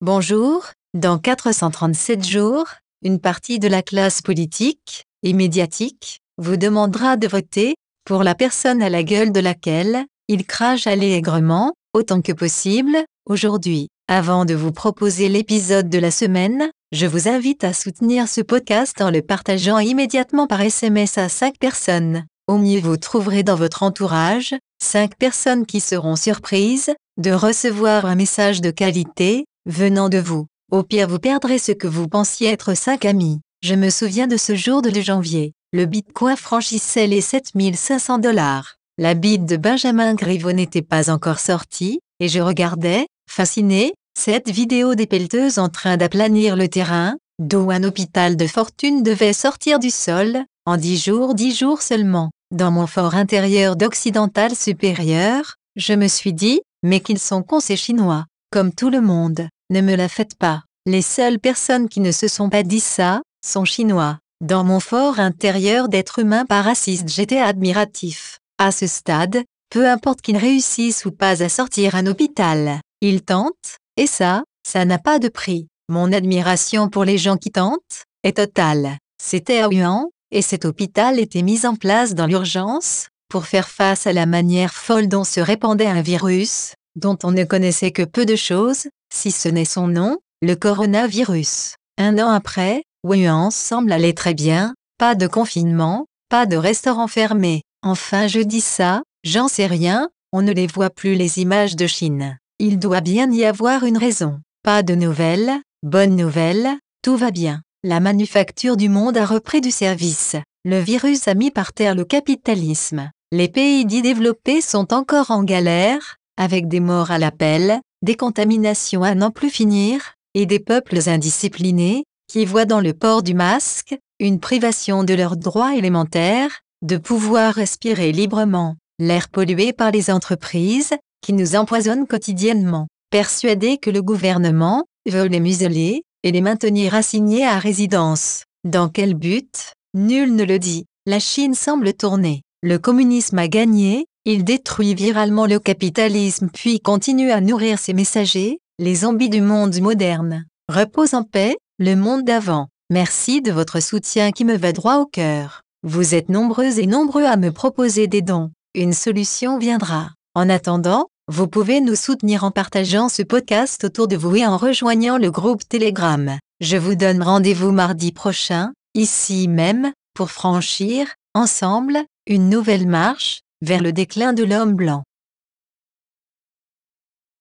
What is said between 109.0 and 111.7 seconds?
a repris du service. Le virus a mis